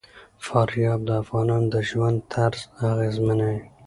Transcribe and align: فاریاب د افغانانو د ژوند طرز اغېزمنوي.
فاریاب 0.45 0.99
د 1.05 1.09
افغانانو 1.21 1.67
د 1.73 1.75
ژوند 1.89 2.17
طرز 2.33 2.61
اغېزمنوي. 2.91 3.61